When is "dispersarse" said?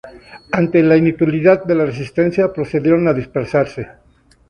3.13-3.87